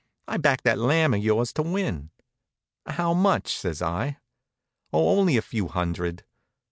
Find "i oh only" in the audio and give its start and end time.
3.83-5.37